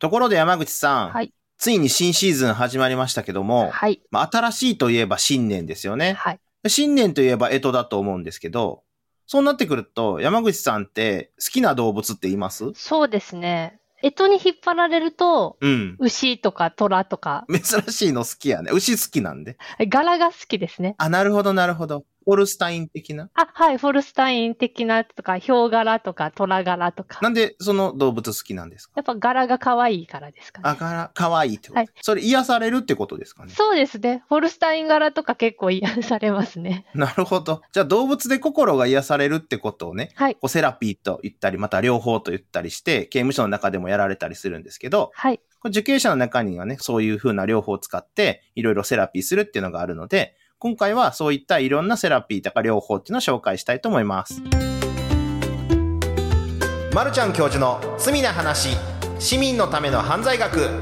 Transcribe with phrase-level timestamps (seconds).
[0.00, 1.32] ところで山口さん、はい。
[1.58, 4.00] ついに新シーズン始まりましたけども、はい。
[4.10, 6.14] まあ、新しいといえば新年ですよね。
[6.14, 6.40] はい。
[6.68, 8.82] 新年といえば干支だと思うんですけど、
[9.26, 12.72] そうなってくると、山口さんって好きな動物って言います？
[12.74, 13.78] そうですね。
[14.02, 15.96] 干支に引っ張られると、うん。
[15.98, 18.70] 牛とか虎とか、珍しいの好きやね。
[18.72, 19.58] 牛好きなんで。
[19.78, 20.94] 柄が好きですね。
[20.96, 22.06] あ、なるほど、なるほど。
[22.26, 23.30] オルスタイン的な？
[23.34, 23.78] あ、はい。
[23.78, 27.18] フォルスタイン的なとか、ヒョウ柄とか、虎柄とか。
[27.22, 28.92] なんでその動物好きなんですか？
[28.96, 30.68] やっぱ柄が可愛いからですかね。
[30.68, 33.52] あから、かわいいってこと、はいそれ癒されるってことですかね？
[33.54, 34.22] そうですね。
[34.28, 36.86] フォルスタイン柄とか結構癒されますね。
[36.94, 37.62] なるほど。
[37.72, 40.34] じゃあ動物で心が癒されるってことをね、はい。
[40.34, 45.40] こうセラピーと言ったり、また両方と言ったりして、刑務所の中でもやられたりするんですけど、はい。
[45.62, 54.42] 受刑者の中にはね、そういう風な療法を使って、いろいろセラピーするっていうのがあるので、今回はそういったいろんなセラピーとか療法っていうのを紹介したいと思います。
[56.94, 58.76] まるちゃん教授の罪な話、
[59.18, 60.78] 市民のための犯罪学。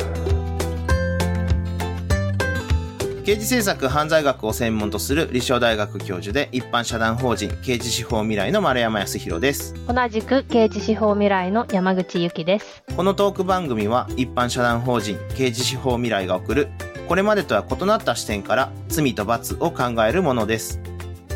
[3.24, 9.74] 刑事政策犯罪学を専門とする立正大学教授で一般社団法人刑事司法未来の丸山康弘です。
[9.87, 12.82] 同じく刑事司法未来の山口由紀です。
[12.96, 16.68] このトーク番組は一般社団法人刑事司法未来が送る
[17.09, 20.78] これまでとは異なった視点から罪と罰を考えるものです。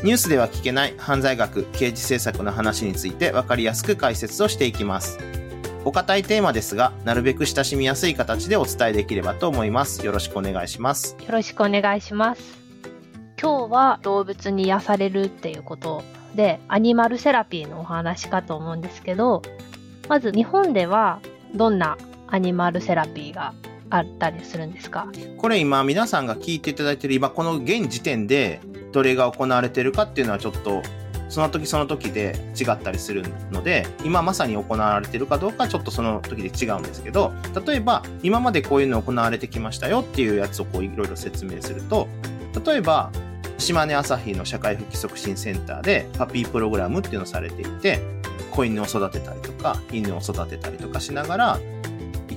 [0.04, 5.18] ニュースでは聞けない犯罪学、刑事政策の話について分かりやすく解説をしていきます。
[5.86, 10.04] お堅いテーマですが、なるべく親しみやすい形でお伝えできればと思います。
[10.04, 11.16] よろしくお願いします。
[11.18, 12.42] よろしくお願いします。
[13.40, 16.02] 今日は動物に癒されるっていうこと
[16.34, 19.40] で、アニマルセラピーのお話かと思うんですけど、
[20.06, 21.20] まず日本では
[21.54, 21.96] どんな
[22.28, 23.54] アニマルセラピーが
[23.94, 25.06] あったりするんですか？
[25.36, 28.60] これ今皆さんが聞いていただいている今この現時点で
[28.92, 30.82] どれが行われているかっていうのはちょっと
[31.28, 37.32] その時その時で違ったりするので今まさに行われているかどうかちょっとその時で違うんですけど
[37.66, 42.06] 例えば今までこういうの行われてきましたよっていうやつをこういろいろ説明すると
[42.66, 43.10] 例えば
[43.56, 48.00] 島根朝日の社会復帰促進センターでパピープログラムっていうのをされていて
[48.50, 51.60] 子犬を育てたりとか犬を育てたりとかしながら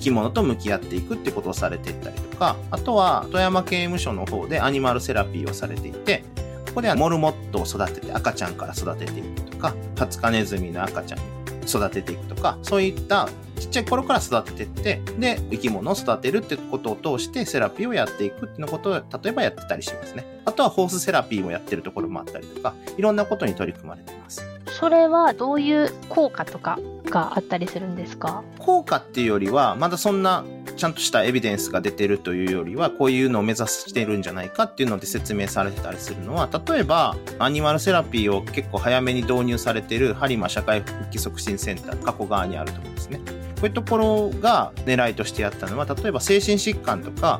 [0.05, 6.23] き物と向き合っていくってことをされていったりとか、あとは富山刑務所の方でアニマルセラピーをされていて、
[6.67, 11.25] ここではモルモットを育てて赤ちゃんから育てていくとか、ハツカネズミの赤ちゃんに
[11.67, 13.29] 育てていくとか、そういった
[13.59, 20.41] ちっちゃい頃から育ててって、で、生き物を育てるってことを通してセラピーをやっていくっていうことを例えばやってたりしますね。
[20.45, 24.45] あとはホースセラピーもやってるところもあったりとか、いろんなことに取り組まれてます。
[24.67, 26.77] それはどういう効果とか
[27.09, 28.43] があったりするんですか？
[28.59, 30.43] 効果っていうよりは、まだそんな
[30.75, 43.19] ちゃんとしたエビデンスが出てるというよりは、こういうのを目指してるんじゃないかっていうので説明されてたりするのは、例えば、アニマルセラピーを結構早めに導入されている播磨社会復帰促進センター、加古川にあるところですね。
[43.19, 47.39] こういうところが狙いとしてやったのは、例えば精神疾患とか、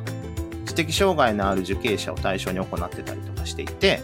[0.65, 4.01] 知的障害のある受刑者を対象に行ってたりとかしていて、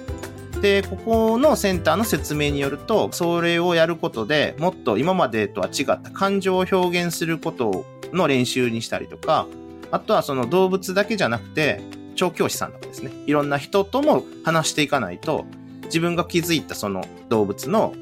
[0.61, 9.47] で、ここのセンターの説明によると、それをやることでもっと今までとは違った感情を表現することの練習にしたりとか、
[9.89, 11.81] あとはその動物だけじゃなくて、
[12.15, 15.45] 調教師さんとかですね、いろんな人とも話していかないと、
[15.85, 17.93] 自分が気づいたその動物の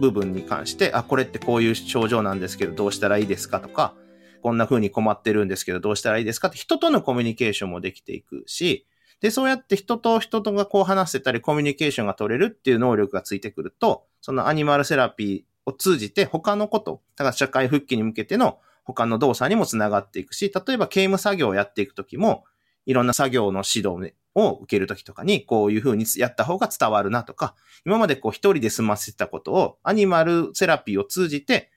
[0.00, 3.94] 部分に関して、あ、これってこういう症状なんですけど、どうしたらいいですかとか、
[4.42, 8.86] こんな風に困ってるんですけど、どうしたらいいですかって人とのコミュニケーションもできていくし、
[9.20, 22.44] で、そうやって人と人とがこう話せたり、コミュニケーションが取れるっていう能力がついてくると、そのアニマルセラピーを通じて他のこと、だから社会復帰に向けての他の動作にもつながっていくし、例えば刑務作業をやっていくときも、
[22.86, 27.54] いろんな作業の指導を受けるときとかに、こういう風にやった方が伝わるなとか、
[27.84, 31.70] 今までこう一人で済ませてたことを、アニマルセラピーを通じて、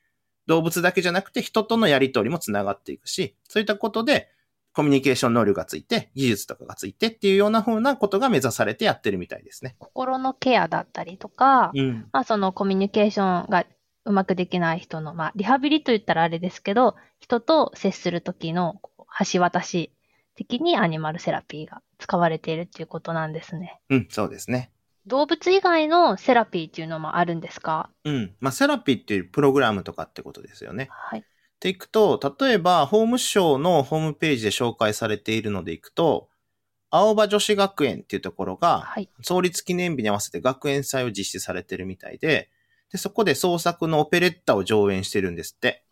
[0.45, 4.29] 動物だけじゃなくて人とのやりとりもつながっていくし、そういったことで、
[4.73, 9.75] コミュニケーション能力がついて、技術とかがついてっていうような風なことが目指されてやってるみたいですね。
[9.79, 12.07] 心のケアだったりとか、うん。
[12.11, 13.65] まあそのコミュニケーションが
[14.05, 18.81] うまくできない人の、まあリハビリと言ったらあれですけど、人と接するときの
[19.31, 19.93] 橋渡し
[20.35, 23.79] 的にアニマルセラピーが使われているっていうことなんですね。
[23.89, 24.71] うん、そうですね。
[25.05, 27.89] 動物以外のセラピーっていうのもあるんですか？
[28.05, 28.35] うん。
[28.39, 30.87] まあ、セラピーっていうプログラムとかってことですよね。
[30.89, 31.23] はい。
[31.63, 36.27] っていくと、例えば、法務省のホームページで紹介されているのでいくと、
[36.89, 39.09] 青葉女子学園っていうところが、はい。
[39.21, 42.49] 創立記念日に合わせて学園祭を実施されてるみたいで、
[42.91, 45.85] で、そこで創作のオペレッタを上演してるんですって。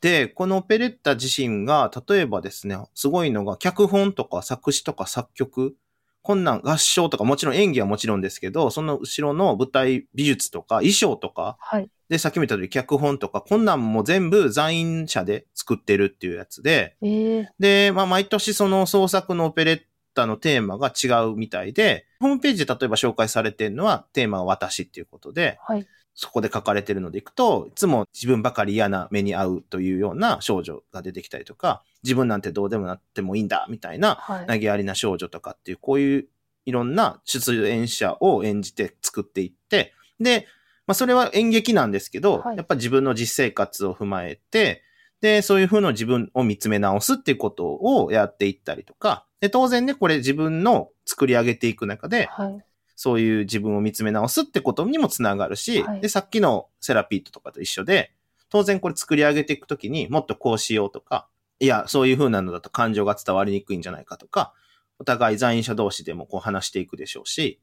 [0.00, 5.76] で、このオペレッタ自身が、例えばですね、すごいのが、脚本とか作詞とか作曲、
[6.24, 11.90] こんなん合唱とかもちろん演技はもちろんですけど、その後ろの舞台美術とか衣装とか、はい。
[12.08, 19.82] で、さっきも言った通り脚本とか、こんなんも全部在員者で作ってるっていうやつで、ええで、まあ、毎年その創作のオペレッ
[20.14, 25.86] タのテーマが違うみたいで、ホームページで例えば紹介されてるのは、テーマは私っていうことで、はい。
[26.14, 34.46] そこで書かれてるのでいくと、いつも自分ばかり嫌な目に遭うというような少女が出てきたりとか、自分なんてどうでもなってもいいんだ、みたいな、はい。
[34.46, 36.28] 投げやりな少女とかっていう、こういう
[36.66, 40.46] いろんな出演者を演じて作っていって、で、
[40.86, 44.82] まあそれは演劇なんですけど、はいやっぱ自分の実生活を踏まえて、
[45.20, 52.64] で、そういう風の自分を見つめ直すっていうことをやっていったりとか、で、当然ね、これ自分の作り上げていく中で、はい。
[52.96, 58.12] そういう自分を見つめ直すってことにもつながるし、はいで、さっきのセラピートとかと一緒で、
[58.50, 61.26] 当然これ作り上げていくときにもっとこうしようとか、
[61.60, 64.52] いや、そういう風なのだと感情が伝わりにくいんじゃないかとか、
[64.98, 67.60] お互い在員者同士でもこう話していくでしょうし、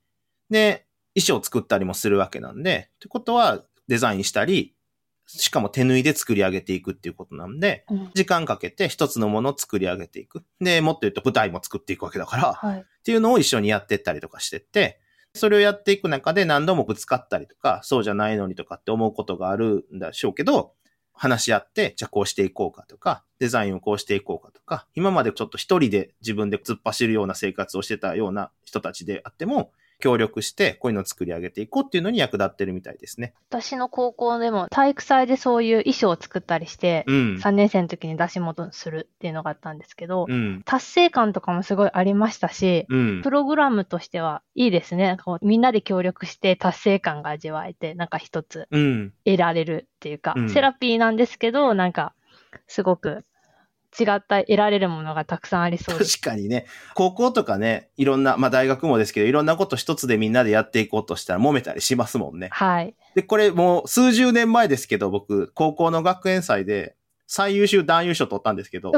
[0.50, 0.86] で、
[1.16, 4.74] 衣装を作ったりもするわけなんで、ってことはデザインしたり、
[5.28, 10.44] しかも手縫いで作り上げていくっていうことなんで、うん時間かけて一つのものを作り上げていく。
[10.60, 12.80] で、もっと言うと舞台も作っていくわけだから、はい。
[12.82, 15.00] っていうのを一緒にやってったりとかしてって、
[15.34, 20.74] それをやっていく中で何度もぶつかったりとか、そうじゃないのにとかって思うことがあるんでしょうけど、
[21.14, 33.34] 話し合って、じゃあこうしていこうかとか、デザインをこうしていこうかとか、今までちょっと一人で自分で突っ走るような生活をしてたような人たちであっても、協力してこういうのを作り上げていこうっていうのに役立ってるみたいですね。
[33.50, 37.36] 私の高校でも体育祭でそういう衣装を作ったりして、うん。
[37.42, 40.62] 3年生の時に出し物するっていうのがあったんですけど、うん。
[40.66, 43.30] 達成感とかもすごいありましたし、うんプ。
[43.30, 45.18] ログラムとしてはいいですね。
[45.24, 49.14] こうみんなで協力して達成感が味わえて、なんか一つうん。
[49.24, 52.14] 得られるっていうか、うんセラピーなんですけど、なんか
[52.68, 53.31] すごく違
[54.16, 56.20] った得られるものがたくさんありそうです。
[56.20, 56.66] 確かにね、
[56.96, 62.50] 高校とかね、いろんな、まあ大学もですけど、いろんなこと一つでみんなでやっていこうとしたら揉めたりしますもんね。
[62.52, 62.96] はい。
[63.16, 66.96] で、これもう数十年前ですけど、僕、高校の学園祭で
[67.28, 68.92] 最優秀男優賞取ったんですけど、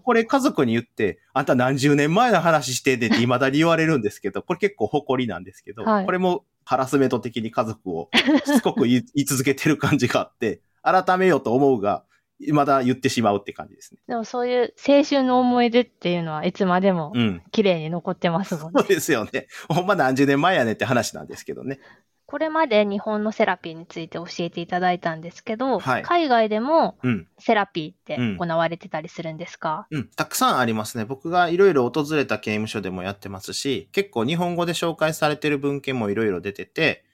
[0.00, 8.10] これ家族に言って、あんた何十年前の話してんねんって未だに言われるんですけど、これ結構誇りなんですけど、はいこれもハラスメント的に家族を
[8.44, 12.04] しつこく言い続けてる感じがあって、改めようと思うが、
[12.40, 14.00] 未だ言ってしまうって感じですね。
[14.06, 17.42] でもそういう青春の思い出っていうのはいつまでもうん。
[17.50, 18.80] 綺麗に残ってますもんね。
[18.80, 19.48] そうですよね。
[19.68, 21.80] ほんま何十年前やねんって話なんですけどね。
[22.26, 27.26] これまで日本のセラピーについて教えていただいたんですけど、はい海外でもうん。
[27.38, 30.08] セラピーってうん行われてたりするんですか、うん。
[30.08, 31.04] たくさんありますね。
[31.04, 37.04] 僕がいろいろ訪れた刑務所でもやってますし、結構日本語で紹介されてる文献もいろいろ出てて、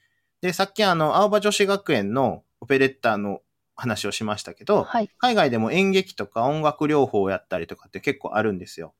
[0.41, 3.39] で、さっきあの、青葉女子学園のオペレッタの
[3.75, 5.09] 話をしましたけど、はい。
[5.17, 8.93] 海外でも演劇とか音楽療法をやったりとかって結構あるんですよ。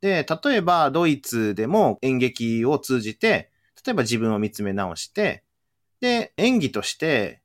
[0.00, 3.50] で、例えばドイツでも演劇を通じて、
[3.84, 5.44] 例えば自分を見つめ直して、
[6.00, 7.40] で、演技として、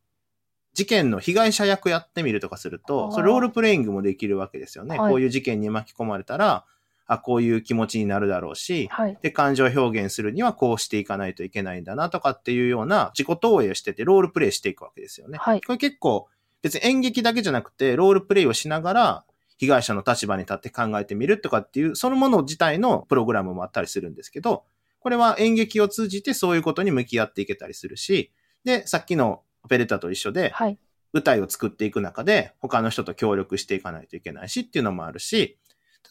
[0.74, 4.98] 事件の被害者役やってみるとかするあと、ーそれロールプレイングもできるわけですよね。
[4.98, 6.66] はいこういう事件に巻き込まれたら、
[7.08, 9.18] あ、こういう気持ちになるだろうし、はい。
[9.22, 15.38] で、感情表現するにはこうしていかないといけないんだなとかっていうような自己投影をしてて、ロールプレイしていくわけですよね。
[15.40, 15.62] はい。
[15.62, 16.28] これ結構、
[16.66, 19.26] 別に演劇だけじゃなくて、ロールプレイをしながら、
[19.58, 24.64] 被害者の立場に立って考えてみるとかっていう、そのもの自体のプログラムもあったりするんですけど、
[25.00, 28.32] これは演劇を通じてそういうことに向き合っていけたりするし、
[28.64, 30.80] で、さっきのオペレッタと一緒で、はい。
[31.14, 35.60] 舞台を作っていく中で、他の人と協力していかないといけないしっていうのもあるし、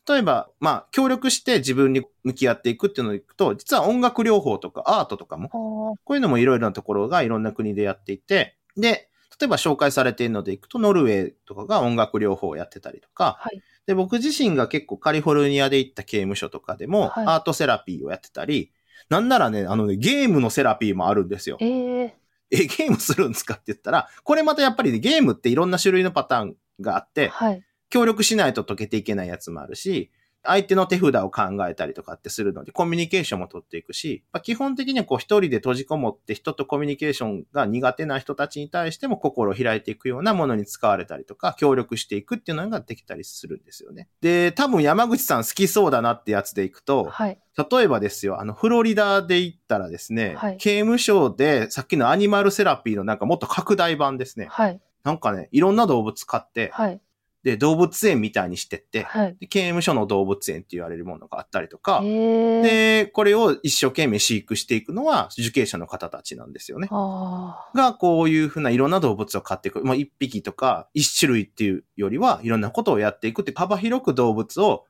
[0.08, 9.08] 例えば、まあ、協力して自分に向き合っていくっていうのをいくと、実は音楽療法とかアートとかも、こういうのもいろいろなところがいろんな国でやっていて、で、
[9.40, 13.62] 例えば紹介されているのでいくと、ノルウェーとかが音楽療法をやってたりとか、はい。
[13.86, 18.72] で、僕自身が結構カリフォルニアで行った刑務所とかでも、はいアートセラピーをやってたり、
[19.08, 21.58] なんならね、あのね、ゲームのセラピーもあるんですよ。
[21.60, 22.10] えー、
[22.50, 27.62] え、ゲームするんですかって言ったら、これまたやっぱりね、ゲームっていろんな種類のパターンがあって、はい。
[27.90, 30.10] 協力しないと解けていけないやつもあるし、
[30.44, 44.08] 相手の手札を考えたりとかってするので、コミュニケーションも取っていくし、まあ、基本的にはこう一人で閉じこもって人とコミュニケーションが苦手な人たちに対しても心を開いていくようなものに使われたりとか、協力していくっていうのができたりするんですよね。
[44.20, 47.38] で、多分山口さん好きそうだなってやつでいくと、はい。
[47.70, 54.46] 例えばですよ、あの、フロリダで行ったらですね、はい刑務所でさっきのアニマルセラピーのなんかもっと拡大版ですね。
[54.50, 54.80] はい。
[55.04, 57.00] なんかね、いろんな動物飼って、はい。
[57.44, 59.36] で、動物園みたいにしてって、はい。
[59.38, 66.88] で刑務所の動物園って言われるものがあったりとかえ、ー、で、これを一生懸命飼育していくのは受刑者の方たちなんですよね。
[66.90, 69.84] あが、こういうふうないろんな動物を飼っていく。
[69.84, 74.86] まあ、一匹とか一種類っていうよりは、いろんなことをやっていくって幅広く動物を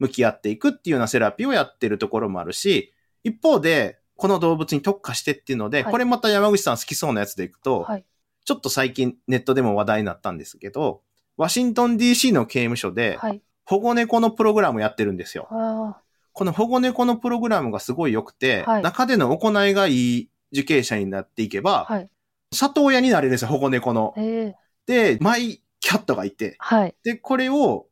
[0.00, 2.92] 向き合っていくっていうようなセラピーをやってるところもあるし、
[3.22, 8.04] 一方で、この動物に特化してっていうので、はいこれまた山口さん好きそうなやつでいくと、はい。
[8.44, 11.02] ちょっと最近ネットでも話題になったんですけど、
[11.36, 13.42] ワシントン DC の刑務所ではい。
[13.64, 15.46] 保護猫のプログラムやってるんですよ。
[15.50, 15.96] あ
[16.32, 21.92] この保護猫のプログラムがすごい良くて、はい中での行いがいい受刑者になっていけば、あ。
[21.94, 22.08] はい。
[22.52, 24.14] 里親になれるんですよ、保護猫の。
[24.16, 26.94] ええで、マイキャットがいて、はい。
[27.04, 27.86] で、これを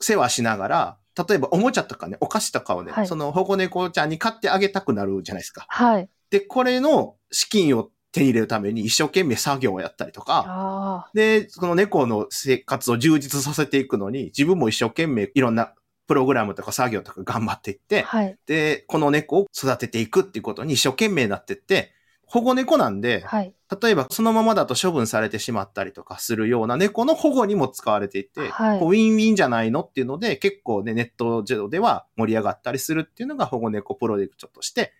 [0.00, 0.98] 世話しながら、
[1.28, 5.64] 例えばおもちゃとかね、お菓子とかをね、はいその保護猫ちゃんに買ってあげたくなるじゃないですか。
[5.68, 6.08] はい。
[6.30, 15.74] で、これの資金を手に入れるために一生懸命作業をやったりとか、あで、その猫の生活を充実させていくのに、自分も一生懸命いろんな
[16.06, 17.88] プログラムとか作業とか頑張っていっあ。
[17.88, 18.38] て、はい。
[18.46, 21.92] で、この猫を育てていくっていうことに一生懸命になってって、
[22.24, 23.52] 保護猫なんで、はい。
[23.82, 34.92] 例えばそのままだと処分されてしまったりとかするような猫の保護にも使われていて、はいこうウィンウィンじゃないのっていうので、結構ね、ネット上では盛り上がったりするっていうのが保護猫プロジェクトとして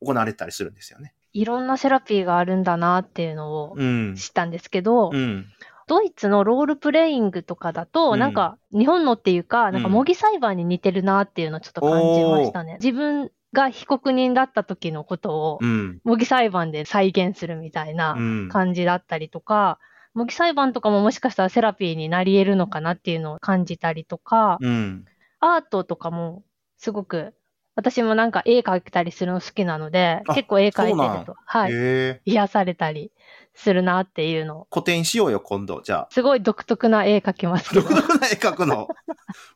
[0.00, 1.14] 行われたりするんですよね。
[1.32, 4.14] いろんなセラピーがあるんだなっていうのをうん。
[4.16, 5.46] 知ったんですけど、うん。
[5.88, 12.76] ドイツのロールプレイングとかだと、うんなんか、日本のっていうか、なんかうん模擬裁判に似てるなっていうのをちょっと感じましたね。
[12.80, 16.00] 自分が被告人だった時のことをう、ん。
[16.04, 18.48] 模擬裁判で再現するみたいなうん。
[18.48, 19.78] 感じだったりとか、
[20.14, 25.04] 模擬裁判とかももしかしたらセラピーになり得るのかなっていうのを感じたりとか、うん。
[25.40, 26.44] アートとかも
[26.78, 27.34] すごく、
[27.74, 32.20] 私もなんか絵描いたりするの好きなので、あ結構絵描いてると、はい。
[32.24, 33.10] 癒されたり
[33.54, 35.80] するなっていうのを、古典しようよ、今度。
[35.82, 36.08] じゃあ。
[36.10, 37.94] すごい独特な絵描きますけど独。
[38.02, 38.88] 特な絵描くの。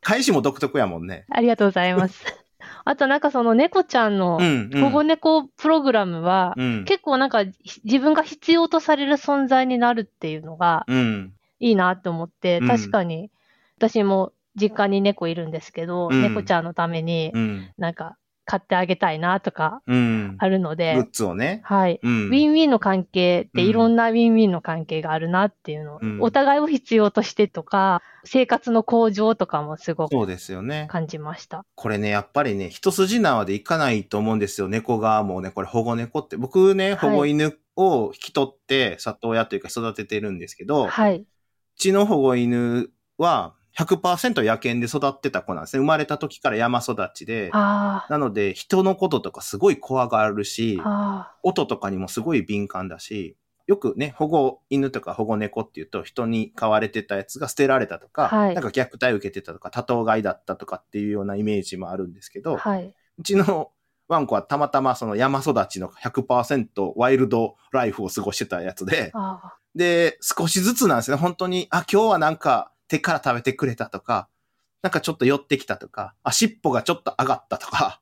[0.00, 1.26] 返しも独特やもんね。
[1.30, 2.24] ありがとうございます。
[2.84, 4.40] あとなんかその猫ちゃんの
[4.80, 6.84] 保護猫プログラムは、うん。
[6.84, 11.32] 結構なんかひ自分が必要とされる存在になるっていうのがうん。
[11.58, 13.30] いいなって思って、うん確かに
[13.78, 17.70] 私も実家に猫いるんですけど、うん猫ちゃんのためにうん。
[17.78, 18.16] なんか
[18.48, 20.36] 買ってあげたいなとかうん。
[20.38, 21.62] あるのグでッ、ズをね。
[21.64, 21.98] はい。
[22.00, 22.26] うん。
[22.26, 30.86] ウィンウィンの関係ってうんいろんなウィンウィンの関係があるなっていうのを、うんお互いを必要としてとか、生活の向上とかもすごくそうですよね。
[30.90, 31.64] 感じました。
[31.74, 34.68] これね、やっぱりね、一筋縄でいかないと思うんですよ。
[34.68, 36.36] 猫側もね、これ保護猫って。
[36.36, 41.24] 僕ね、保護犬を引き取って里親というか育ててるんですけど、うはい。
[41.76, 45.80] ちの保護犬は100%野犬で育ってた子なんですね。
[45.80, 47.50] 生まれた時から山育ちで。
[47.52, 50.80] あなので、人のこととかすごい怖がるし
[51.42, 62.94] 音とかにもすごい敏感だし、よくね、保護犬とか保護猫っていうと、人に飼われてたやつが捨てられたとか、はいなんか虐待受けてたとか、多頭飼いだったとかっていうようなイメージもあるんですけど、あ、はい。
[63.18, 63.72] うちの
[64.08, 74.28] ワンコはたまたまその山育ちの100%ワイルドライフを過ごしてたやつで、あで、少しずつなんですね、本当に、あ、今日はなんか手から食べてくれたとか、
[74.82, 78.00] なんかちょっと寄ってきたとか、あ、尻尾がちょっと上がったとか、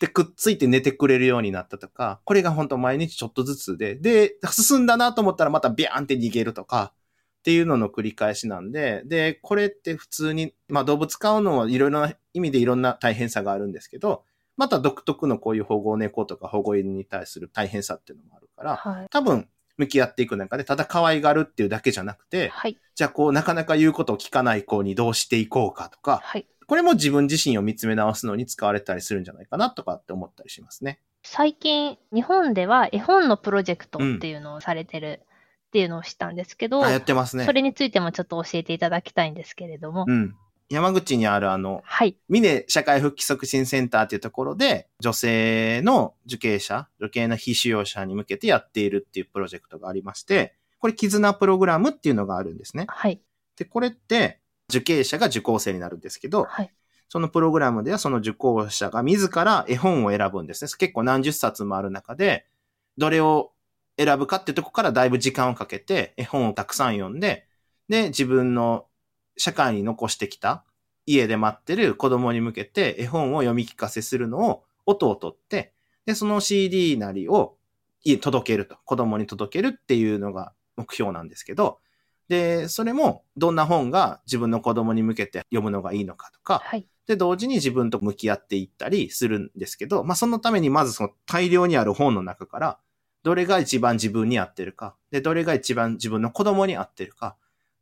[0.00, 6.94] で、くっついて寝てくれるようになったとか、これが本当毎日ちょっとずつで、で、進んだなと思ったらまたビャーンって逃げるとか、
[7.40, 14.24] っていうのの繰り返しなんで、で、これって普通に、まあ動物飼うのはいろいろな意味でいろんな大変さがあるんですけど、
[14.56, 19.06] また独特のこういう保護猫とか保護犬に対する大変さっていうのもあるから、あ、はい。
[19.10, 19.48] 多分
[19.80, 22.78] 向き合っていく中で、ただ可愛がるっていうだけじゃなくて、はい。
[22.94, 26.46] じゃあこうなかなか言うことを聞かない子にどうしていこうかとか、はい。
[26.66, 31.00] これも自分自身を見つめ直すのに使われたりするんじゃないかなとかって思ったりしますね。
[31.24, 35.22] 最近、日本では絵本のプロジェクトっていうのをされてる
[35.68, 37.44] っていうのを知ったんですけど、あ、やってますね。
[37.44, 40.36] それについてもちょっと教えていただきたいんですけれども、うん。
[40.70, 42.16] 山口にあるあの、はい。
[42.28, 52.86] 峰社会復帰促進センターっていうところで、女性の受刑者、女刑の被収容者に向けてやっているっていうプロジェクトがありまして、これ絆プログラムっていうのがあるんですね。
[52.88, 53.20] はい。
[53.56, 56.72] で、これって受刑者が受講生になるんですけど、はい。
[57.08, 60.70] そのプログラムではその受講者が自ら絵本を選ぶんですね。
[60.78, 62.46] 結構何十冊もある中で、
[62.96, 63.50] どれを
[63.98, 67.48] 選ぶかってとこからだいぶ時間をかけて絵本をたくさん読んで、
[67.88, 68.86] で、自分の
[69.36, 70.64] 社会に残してきた
[71.06, 75.72] 家で待ってる子供に向けて絵本を読み聞かせするのを音を取って、
[76.06, 77.56] で、その CD なりを
[78.20, 81.78] 届けると、子供に届けるっていうのが目標なんですけど、
[82.28, 86.86] で、それもどんな本が自分の子供に向けて読むのがいいのかとか、はい。
[87.06, 92.78] で、同時に自分と向き合っていったりするんですけど、まあ、そのためにまずその大量にある本の中から、
[93.24, 97.36] どれが一番自分に合ってるか、で、どれが一番自分の子供に合ってるか、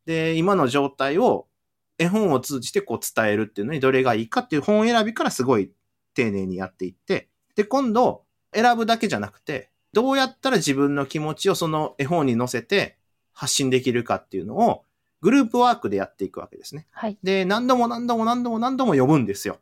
[0.09, 1.49] で、今の状態を
[1.99, 5.71] 絵本を通じてこう伝えるっていうのにどれがいいかっていう本選びからすごい
[6.15, 8.25] 丁寧にやっていって、で、今度
[8.55, 12.97] 選ぶだけじゃなくて、どうやったら自分の気持ちをその絵本に乗せて
[13.35, 14.87] 発信できるかっていうのを
[15.21, 16.87] グループワークでやっていくわけですね。
[16.91, 17.19] はい。
[17.23, 19.59] で、何度も何度も何度も何度も読むんですよ。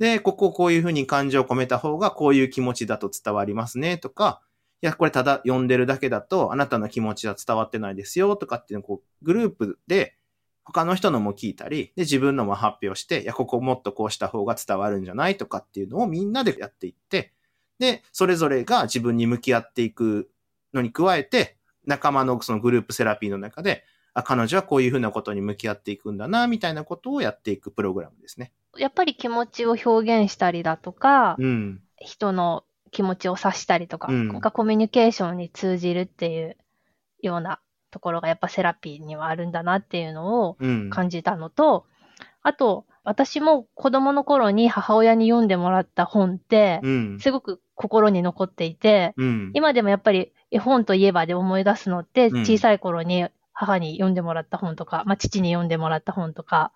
[0.00, 4.45] で、こここういうふうに感情を込めた方がこういう気持ちだと伝わりますねとか、い
[4.86, 10.16] や、これただ読んでるだけだとあなたの気持ちは伝わってないですよとかっていうのをこうグループで
[10.64, 15.36] 他の人のも聞いたり、で、自分のも発表して、いや、ここもっとこうした方が伝わるんじゃない？
[15.36, 17.32] とかっていうのをみんなでやっていって、
[17.78, 20.28] で、それぞれが自分に向き合っていく
[20.74, 28.50] のに加えて、仲間のそのグループセラピーの中で、あ、彼女はこういうふうなことに向き合っていくんだな、みたいなことをやっていくプログラムですね。
[28.76, 36.56] やっぱり気持ちを表現したりだとか、うん、人の気持ちを察したりとか、うん、コミュニケーションに通じるっていう
[37.20, 40.56] ようなところがやっぱセラピーにはあるんだなっていうのを
[40.90, 41.86] 感じたのと、
[42.18, 46.80] うん、あと、私も子供の頃に母親に読んでもらった本って、
[47.20, 56.72] すごく心に残っていて、うん、今でもやっぱり絵本といえばで思い出すのって、小さい頃に母に読んでもらった本とか、まあ父に読んでもらった本とか、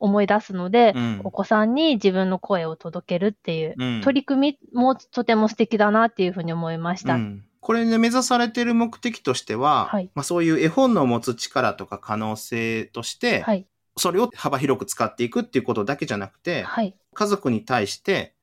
[0.00, 7.14] 思い出すので、うん、お子さんに自分の声を届けるっていう取り組みもとても素敵だなっていうふうに思いました。
[7.14, 7.44] うん。
[7.60, 13.66] これね、目指されている目的としては、はい、まあ、そういう絵本の持つ力とか可能性として、はい、
[13.96, 18.34] それを幅広く使っていくっていうことだけじゃなくて、はい、家族に対して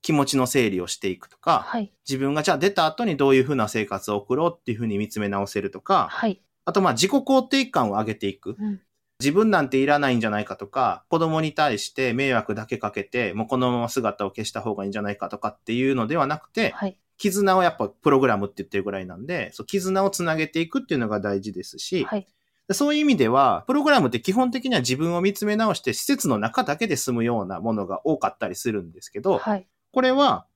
[0.00, 8.56] 気持ちの整理をしていくとか、はい、自分がじゃあ出た後にどういうふうな生活を送ろうっていうふうに見つめ直せるとか、はい、あとまあ自己肯定感を上げていく。
[8.58, 8.80] うん、
[9.24, 22.26] 自分なんていらないんじゃないかとか、子供に対して迷惑だけかけて、もうこのまま姿を消した方がいいんじゃないかとかっていうのではなくて、はい、絆をやっぱプログラムって言ってるぐらいなんで、そう絆をつなげていくっていうのが大事ですし、はい、
[22.72, 30.46] そういう意味では、プログラムって基本的には自分を見つめ直して施設の中だけで済むようなものが多かったりするんですけど、はい、これは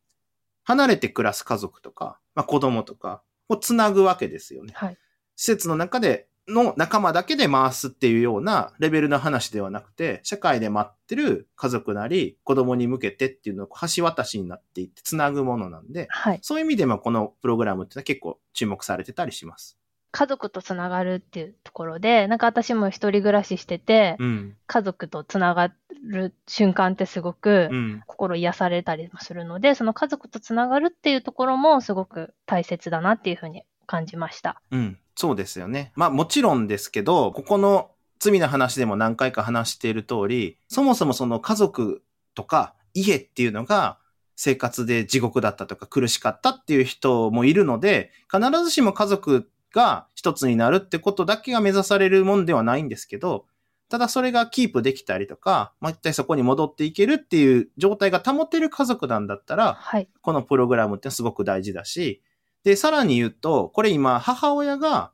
[0.65, 4.75] 離れて暮らす家族とか、まあ、子供とかをつなぐわけですよね。
[4.77, 4.99] はい、
[5.37, 19.79] 施設の中での仲間だけで回すっていうようなレベルの話ではなくて、社会で待ってる家族なり子供に向けてっていうのを橋渡しになっていって繋ぐものなんで、はい、そういう意味でもこのプログラムってのは結構注目されてたりします。
[20.11, 25.71] 家族とつながるっていうところで、なんか私も一人暮らししてて、うん、家族とつなが
[26.03, 27.69] る瞬間ってすごく
[28.07, 34.63] 心癒されたりもするので、うん、その家族とつながるっていうところもすごく大切だなっていうふうに感じました。
[34.71, 34.99] うん。
[35.19, 35.91] そうですよね。
[35.97, 42.05] まあもちろんですけど、ここの罪の話でも何回か話している通り、そもそもその家族
[42.37, 43.99] とか家っていうのが
[44.37, 53.47] 生活で地獄だったとか苦しかったっていう人もいるので、必ずしも家族が一つになるってことだけが目指されるもんではないんですけど、
[53.89, 62.23] ただそれがキープできたりとか、まあ、一体そこに戻っていけるっていう状態が保てる家族なんだったら、はい、このプログラムってすごく大事だし、
[62.69, 65.13] で、さらに言うと、これ今、母親が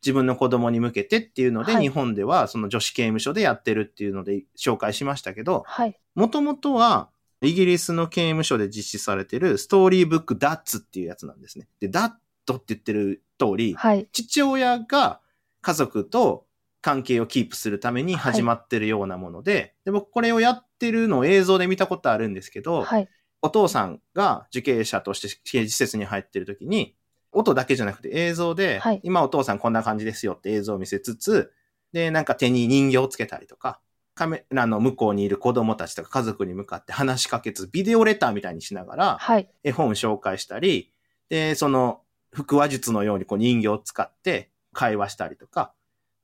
[0.00, 5.66] 自分の子供に向けてっていうので、はい、日本ではその女子刑務所でやってるっていうので紹介しましたけど、
[6.14, 7.10] もともとは、
[7.42, 11.68] イギリスの刑務所で実施されてるストーリーブックダッツっていうやつなんですね。
[11.80, 12.12] で、ダッ
[12.46, 15.20] トって言ってる通り、はい、父親が
[15.60, 16.46] 家族と
[16.80, 23.08] 関係をキープするために始まってるようなもので、はい、で僕これをやってるのを映像で見たことあるんですけど、はい、
[23.46, 26.94] お父さんが受刑者として刑事施設に入ってる時に、
[27.32, 31.52] 音だけじゃなくて映像で、はい、今お父さんこんな感じですよって映像を見せつつ、
[31.92, 33.80] で、なんか手に人形をつけたりとか、
[34.14, 39.18] カメラの向こうにいる子供たちとか家族に向かって話しかけつ、ビデオレターみたいにしながら、
[39.62, 40.90] 絵本紹介したり、
[41.28, 42.00] で、その、
[42.32, 45.72] 腹話術のようにこう人形を使って会話したりとか、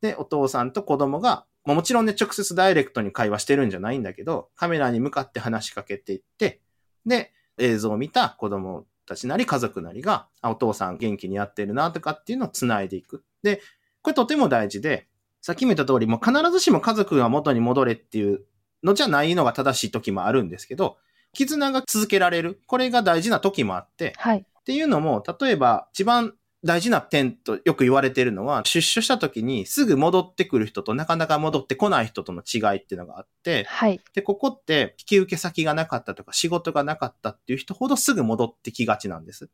[0.00, 6.60] で、お父さんと子供が、もちろんね、直接ダイレクトに会話してるんじゃないんだけど、カメラに向かって話しかけていって、
[7.06, 13.24] で、映像を見た子供たちなり家族なりが、お父さん元気にやってるなとかっていうのを繋いでいく。
[13.42, 13.60] で、
[14.02, 15.06] これとても大事で、
[15.40, 18.44] さっきも言った通り、もう必ずしも家族が元に戻れっていう
[18.82, 20.98] のじゃないのが正しい時もあるんですけど、
[21.32, 22.60] 絆が続けられる。
[22.66, 26.34] これが大事な時もあって、はい、っていうのも、例えば一番
[26.64, 34.00] 大事な点とよく言われているのは、出所した時にすぐ戻ってくる人となかなか戻ってこない人との違いっていうのがあって、はい。
[34.14, 39.50] で、ここって引き受け先がなかったとか仕事がなかったっていう人ほどすぐ戻ってきがちなんです。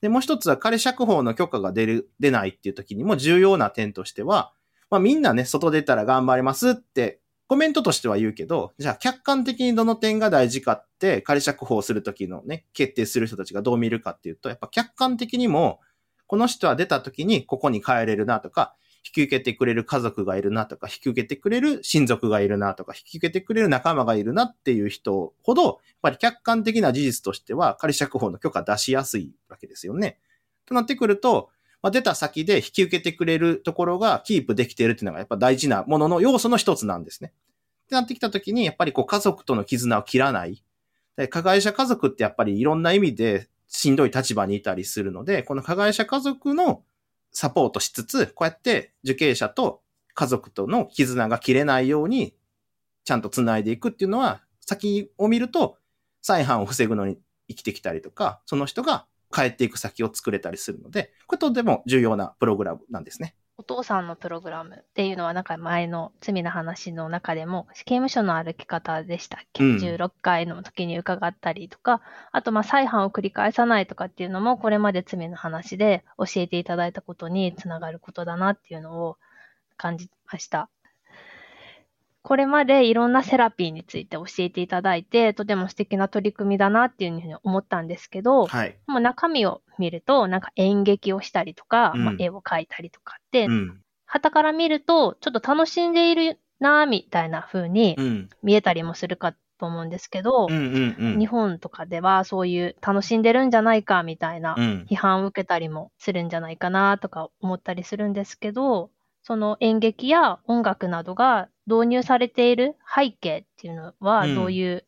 [0.00, 4.52] で、もう一つは仮釈放の許可が出る、出ないっていう時にも重要な点としては、
[4.90, 15.80] まあみんなね、外出たら頑張りますってコメントとしては言うけど、じゃあ客観的にどの点が大事かって仮釈放するときのね、決定する人たちがどう見るかっていうと、やっぱ客観的にも、
[16.30, 30.20] この人は出た時にここに帰れるなとか、引き受けてくれる家族がいるなとか、引き受けてくれる親族がいるなとか、引き受けてくれる仲間がいるなっていう人ほど、やっぱり客観的な事実としては仮釈放の許可出しやすいわけですよね。
[30.66, 31.50] となってくると、
[31.82, 37.32] まあ、出た先で引き受けてくれるところがキープできているっていうのがやっぱ大事なものの要素の一つなんですね。
[37.86, 40.62] ってなってきた時に、やっぱりこう家族との絆を切らない。
[41.30, 46.82] 加害者家族ってやっぱりいろんな意味でしんどい立場にいたりするので、この加害者家族の
[47.32, 49.80] サポートしつつ、こうやって受刑者と
[50.14, 52.34] 家族との絆が切れないように、
[53.04, 55.78] ちゃんと繋いでいくっていうのは、先を見ると、
[56.20, 63.36] 再犯を防ぐのに生きてきたりとか、その人が帰っていく先を作れたりするので、これとても重要なプログラムなんですね。
[63.60, 72.00] お父さんのプログラムっていうのは、なんか前の罪の話の中でも、刑務所の歩き方でしたっけ、うん ?16 回の時に伺ったりとか、
[72.32, 79.18] あと、まあ、再犯を繰り返さないとかっていうのも、これまで罪の話で教えていただいたことにつながることだなっていうのを
[79.76, 80.70] 感じました。
[82.22, 88.76] これまでいろんなセラピーについて教えていただいて、とても素敵な取り組みだなっていうふうに思ったんですけど、はい。
[88.86, 93.80] もう中身を見ると、なんか演劇をしたりとか、うんまあ、絵を描いたりとかって、うん。
[94.04, 98.28] 旗から見ると、ちょっと楽しんでいるな、みたいな風にうん。
[98.42, 100.54] 見えたりもするかと思うんですけどうん。
[100.54, 100.96] う、ん。
[101.12, 101.18] うん。
[101.18, 104.86] 日本とかではそういう楽しんでるんじゃないか、みたいなうん。
[104.90, 108.90] 批判を受けたりもするんじゃないかな、とか思ったりするんですけど、
[109.22, 114.84] その演劇や音楽などが導入されている背景っていうのは、うんどういう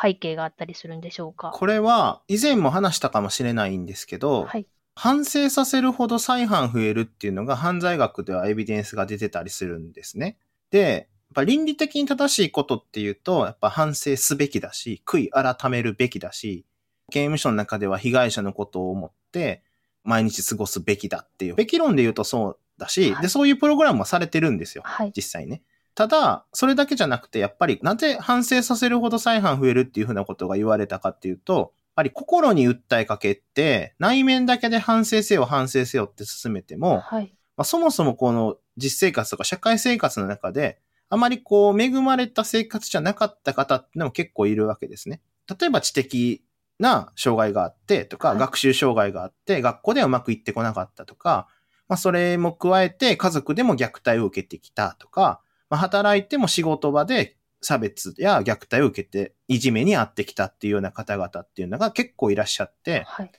[0.00, 4.66] 背景があったりするんでしょうか、これは、以前も話したかもしれないんですけど、はい。
[4.94, 10.38] 反省させるほど再犯増えるっていうのが犯罪学ではエビデンスが出てたりするんですね。
[10.70, 16.64] で、やっぱ倫理的に正しいことっていうと、やっぱ反省すべきだし、悔い改めるべきだし、
[17.10, 19.62] 刑務所の中では被害者のことを思って、
[20.04, 21.54] 毎日過ごすべきだっていう。
[21.54, 24.82] べき論で言うとそうだし、はいで、そういうプログラムもされてるんですよ。
[24.84, 25.12] はい。
[25.14, 25.62] 実際ね。
[25.94, 37.34] ただ、それだけじゃなくて、やっぱりなぜ反省させるほど再犯増えるっていうふうなことが言われたかっていうと、やっぱり心に訴えかけって、内面だけで反省せよ反省せよって進めても、はい。
[37.56, 40.78] まあ、そもそもこの実生活とか社会生活の中で、
[41.10, 45.20] あまりこう恵まれた生活じゃなかった方ってのも結構いるわけですね。
[45.48, 46.44] 例えば知的
[46.78, 51.48] な障害があってとか、はい学習障害があって、学校ではうまくいってこなかったとか、
[51.88, 63.30] まあそれも加えて家族でも虐待を受けてきたとか、まあ働いても仕事場で差別や虐待を受けて、いじめに遭ってきたっていうような方々っていうのが結構いらっしゃって、はい。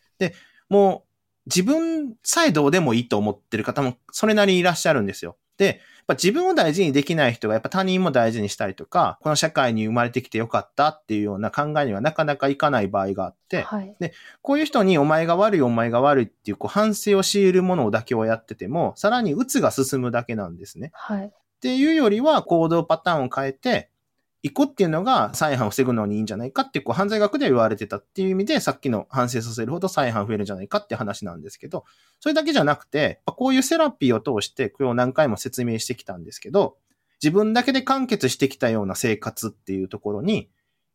[0.67, 1.09] もう
[1.45, 5.38] 自分さえどうでもいいと思ってる方もそれなりにいらっしゃるんですよ。
[5.57, 13.95] で、ぱ自分を大事にできない人がやっぱ他人も大事にしたりとか、この社会に生まれてきてよかったっていうような考えにはなかなかいかない場合があって、はい。
[14.41, 20.89] こういう人にお前が悪いお前が悪いっていうこう反省を強いるものだけをやってても、さらに鬱が進むだけなんですね。
[20.93, 21.26] はい。
[21.28, 23.89] っていうよりは行動パターンを変えて、
[24.41, 31.84] いくっていうのが再犯を防ぐのにいいんじゃないかってこう犯罪学では言われてたっていう意味で、さっきの反省させるほど再犯増えるんじゃないかって話なんですけど、
[32.19, 36.78] それだけじゃなくて、こういうセラピーを通して、これを何回も説明してきたんですけど、
[37.21, 40.49] 自分だけで完結してきたような生活っていうところに、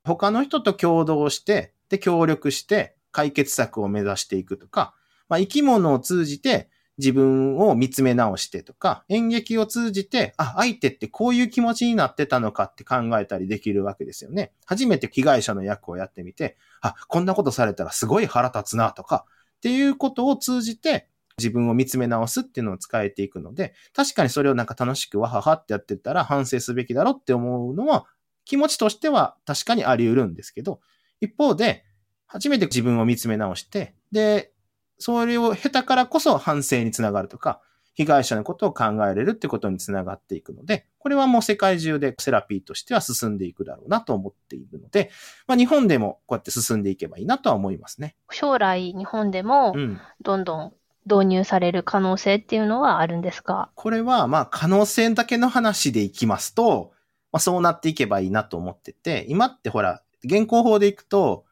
[0.04, 4.94] 他の人と共同して、で、協力して解決策を目指していくとか、
[5.28, 14.52] まあ、生き物を通じて自分を見つめ直してとか、演劇を通じて、あ、相手ってこういう気持ちになってたのかって考えたりできるわけですよね。
[14.64, 19.24] 初めて被害者の役をやってみて、あ、こんなことされたらすごい腹立つなとか、
[19.56, 28.06] っていうことを通じて自分を見つめ直すっていうのを使えていくので、確かにそれをなんか楽しくわははってやってたら反省すべきだろって思うのは、
[28.44, 30.80] 気持ちとしては確かにあり得るんですけど、
[31.20, 31.84] 一方で、
[32.26, 34.52] 初めて自分を見つめ直して、で、
[34.98, 37.60] それを経たからこそ反省につながるとか、
[37.96, 45.10] 被害者のことを考えれるってことにつながっていくので、これはもう世界中でセラピーとしては進んでいくだろうなと思っているので、
[45.46, 48.16] まあ日本でもこうやって進んでいけばいいなとは思いますね。
[48.32, 50.00] 将来日本でもうん。
[50.22, 50.72] どんどん
[51.06, 53.70] 導入される可能性っていうのはあるんですか？
[53.76, 56.92] これはまあ可能性だけの話でいきますと、
[57.30, 61.44] まあそうなっていけばいいなと思ってて、今ってほら、現行法でいくと、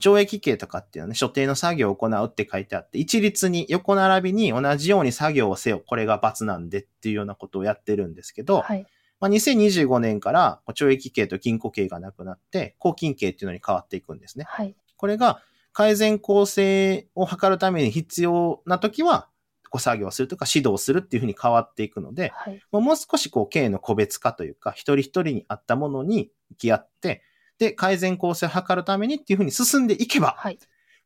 [0.00, 5.82] 懲役刑とかっていうのはね、所定の作業を行うって書いてあって、一律に横並びに同じように作業をせよ。
[5.86, 8.86] これが罰なんでっていうようなことをやってるんですけど、はい。
[9.20, 14.46] まあ、2025年から懲役刑と禁錮刑がなくなって、拘禁刑っていうのに変わっていくんですね。
[14.48, 14.74] はい。
[14.96, 19.28] これが改善構成を図るために必要な時は、
[19.68, 22.60] こう作業するとか指導するっていうふうに変わっていくので、はい。
[22.72, 27.22] もうもう少しこう、刑の個別化というか、一人一人に合ったものに向き合って、
[27.60, 30.58] で、改善構成を図るためにっていうふうに進んでいけば、はい。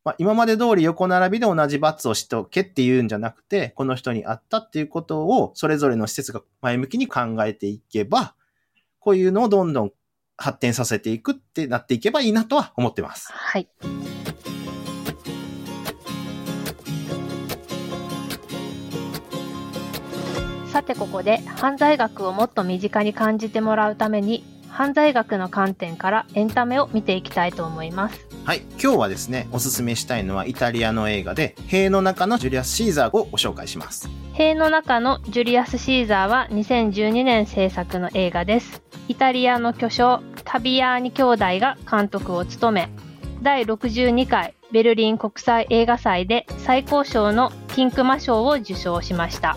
[0.05, 8.35] まあ、今まで通り横並びで同じ罰をしとけっていうんじゃなくて、この人に合ったっていうことを、それぞれの施設が前向きに考えていけば、
[8.99, 9.91] こういうのをどんどん
[10.37, 13.33] 発展させていくってなっていけばいいなとは思ってます。
[13.33, 13.67] はい。
[20.71, 28.27] さてここで犯罪学をもっと身近に感じてもらうために犯罪学の観点からエンタメを見ていきたいと思います。
[28.43, 28.61] はい。
[28.71, 34.09] 今日はですね、おすすめしたいのはイタリアの映画で、塀の中のジュリアス・シーザーをご紹介します。
[34.33, 38.81] 塀の中のジュリアス・シーザーは2012年制作の映画です。
[39.07, 42.89] イタリアの巨匠、タビアーニ兄弟が監督を務め、
[43.41, 49.55] 第62回ベルリン国際映画祭で最高賞の金熊賞を受賞しました。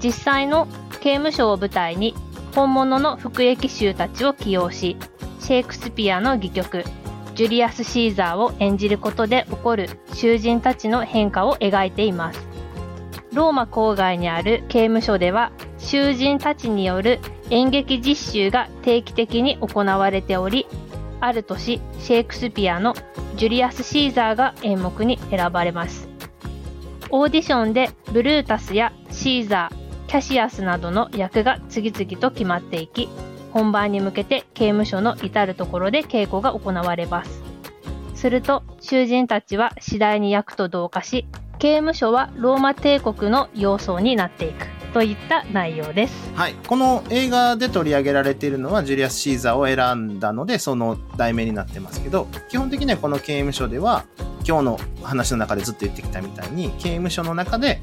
[0.00, 0.68] 実際の
[1.00, 2.14] 刑務所を舞台に
[2.54, 4.96] 本物の服役囚たちを起用し、
[5.40, 6.84] シェイクスピアの戯曲、
[7.34, 12.50] ジュリアス・シーザーを演じることで起こる囚人たちの変化を描いています。
[13.32, 20.66] ローマ郊外にある刑務所では囚人たちによる演劇実習が定期的に行われており
[21.20, 22.94] ある年シェイクスピアの
[23.36, 26.08] ジュリアス・シーザーが演目に選ばれます
[27.10, 29.79] オーディションでブルータスやシーザー
[30.10, 33.08] キャシアスなどの役が次々と決まっていき
[33.52, 37.40] 本番に向けて刑務所の至る所で稽古が行われます
[38.16, 41.28] すると囚人たちは次第に役と同化し
[41.60, 46.32] 刑務所はローマ帝国の要素になっていくといった内容です。
[46.34, 46.54] はい。
[46.66, 54.04] この映画で取り上げられているのは、ジュリアス・シーザーを選んだので、その題名になってますけど、基本的にはこの刑務所では、
[54.44, 57.80] 今日の話の中でずっと言ってきたみたいに、刑務所の中で、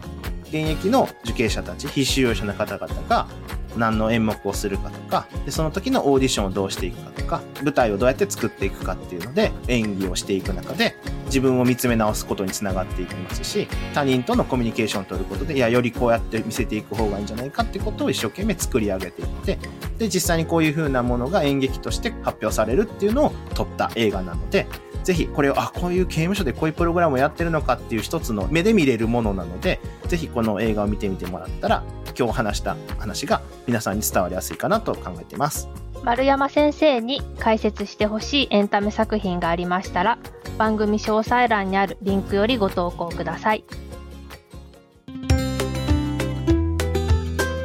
[0.49, 3.27] 現役の受刑者たち、必死用者の方々が、
[3.75, 19.60] 何の演目をするかとかで、その時のオーディションをどうしていくかとか、舞台をどうやって作っていくかっていうので、演技をしていく中で、自分を見つめ直すことにつながっていきますし、他人とのコミュニケーションを取ることで、いや、よりこうやって見せていく方がいいんじゃないかってことを一生懸命作り上げていって、
[19.97, 24.67] で、実際にこういう風なものが演劇として発表されるっていうのを撮った映画なので、
[25.03, 31.84] ぜひこれを、あ、こういう刑務所でこういうプログラムをやってるのかっていう一つの目で見れるものなので、ぜひこの映画を見てみてもらったら、
[32.17, 35.67] 今日話した話が皆さんに伝わりやすいかなと考えています。
[36.03, 40.17] 丸山先生に解説してほしいエンタメ作品がありましたら、
[40.58, 43.65] 番組詳細欄にあるリンクよりご投稿ください。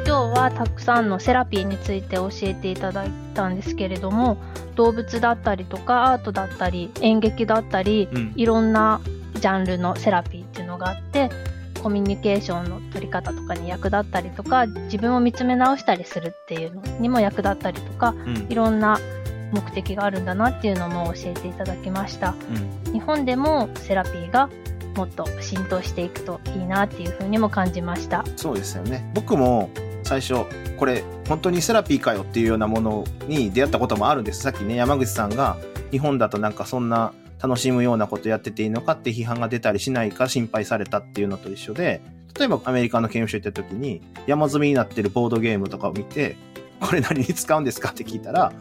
[0.05, 4.37] 今日はたくさんのセラピーについて教えていただいたんですけれども、
[4.75, 8.33] 動物だったりとかアートだったり演劇だったり、うん。
[8.35, 8.99] いろんな
[9.35, 11.29] ジャンルのセラピーっていうのがあって
[11.83, 18.55] コミュニケーションの取り方とかに役立ったりとか自分を見つめ直したりするっていうのにも役立ったりとかうんい。
[18.55, 18.97] ろんな
[19.51, 22.35] 目的があるんだなっていうのも教えていただきました
[22.87, 22.93] うん。
[22.93, 24.49] 日本でもセラピーが
[24.95, 29.09] もっと浸透していくといいなっていうふうにも感じましたそうですよね。
[29.13, 29.69] 僕も
[30.03, 30.45] 最初、
[30.77, 34.41] これ本当にセラピーかよっていうようなものに出会ったこともあるんです。
[34.41, 35.57] さっきね、山口さんが
[35.91, 37.13] 日本だとなんかそんな
[37.43, 42.01] 楽しむようなことやってていいのかって批判が出たりしないか心配されたっていうのと一緒で、
[42.39, 46.37] 例えばアメリカの刑務所行った時に山積みになってるボードゲームとかを見て、
[46.79, 48.53] これ何に使うんですかって聞いたら、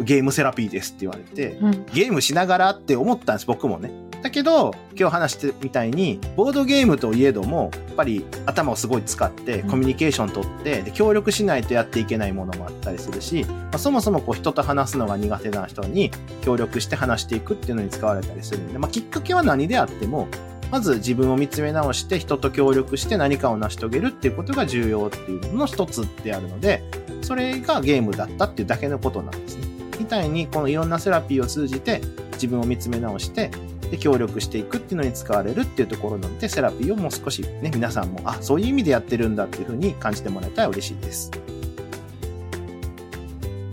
[0.00, 3.90] ゲームセラピーですって言われて、うんゲームしながらって思ったんです、僕もね。
[4.22, 16.10] だけど、今日話してみたいに、ボードゲームといえども、やっぱり頭をすごい使って、うんコミュニケーション取って、で、協力しないとやっていけないものもあったりするし、まあ、そもそもこう人と話すのが苦手な人に
[16.42, 20.28] 協力して話していくっていうのに使われたりするんで、まあ、きっかけは何であっても、
[20.70, 26.82] まず自分を見つめ直して人と協力して何かを成し遂げるっていうことが重要っていうのの一つであるので、
[27.22, 29.66] それがゲームだったっていうだけのことなんですね。
[29.98, 32.00] みたいに、このいろんなセラピーを通じて
[32.34, 33.50] 自分を見つめ直して、
[33.90, 41.30] で、協力していくっていうのに使われるっていうところなので、セラピーをもう少しね、皆さんも、あ、そういう意味でやってるんだっていうふうに感じてもらえたら嬉しいです。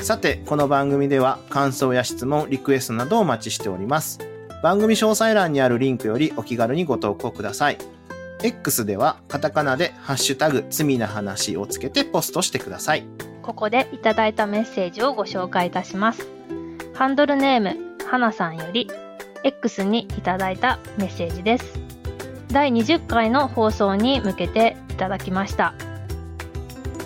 [0.01, 4.19] さて、この番組では感想や質問、リクエストなどをお待ちしております。
[4.63, 7.77] 番組詳細欄にあるリンクよりお気軽にご投稿ください。
[8.43, 13.05] X ではカタカナでハッシュタグ罪な話をつけてポストしてください。
[13.41, 16.27] ここでいただいたメッセージをご紹介いたします。
[16.93, 18.89] ハンドルネーム、はなさんより、
[19.43, 21.79] X にいただいたメッセージです。
[22.51, 25.73] 第20回の放送に向けていただきました。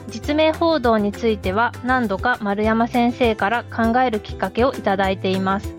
[0.07, 5.73] 実名報道については何度か丸山先生から考えるきっかけをいただいています。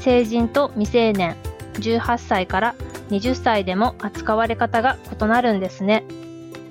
[0.00, 1.36] 成人と未成年、
[1.74, 2.74] 18歳から
[3.10, 6.04] 20歳でも扱われ方が異なるんですね。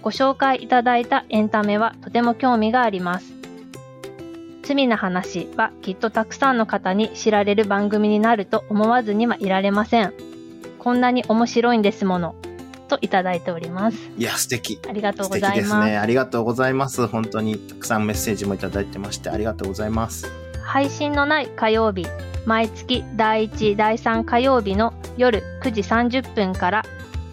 [0.02, 3.40] ご紹介いただいたエンタメはとても興味があります。
[4.63, 10.13] 罪な話はきっとたくさんの方に知られる番組になると思わずにはいられません。
[10.80, 12.36] こんなに面白いんですもの。
[12.88, 13.97] といただいております。
[14.17, 14.80] いや、素敵。
[14.88, 15.54] ありがとう素ございます。
[15.54, 15.97] 敵ですね。
[15.97, 17.08] ありがとうございます。
[17.08, 20.30] 本当にたくさんメッセージもいただいてまして、ありがとうございます。
[20.63, 22.06] 配信のない火曜日、
[22.45, 26.86] 毎月第1、第3火曜日の夜9時30分から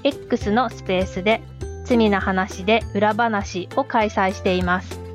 [0.05, 1.43] X のスペースで
[1.85, 5.08] 罪な話で裏話を開催しています。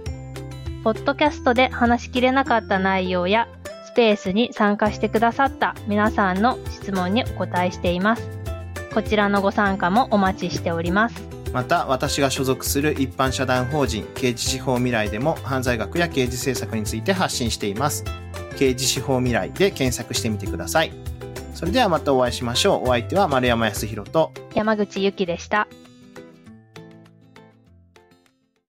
[0.84, 3.48] ポッドキャストで話しきれなかった内容や、
[3.86, 8.30] スペースに参加してくださった皆さんの質問にお答えしています。
[8.93, 11.24] こちらのご参加もお待ちしております。
[11.54, 18.04] また、私が所属する一般社団法人刑事司法未来でも犯罪学や刑事政策について発信しています。
[18.58, 20.91] 刑事司法未来で検索してみてください。
[21.54, 22.84] それではまたお会いしましょう。
[22.84, 25.67] お相手は丸山康弘と山口ゆきでした。